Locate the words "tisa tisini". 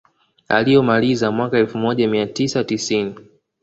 2.27-3.15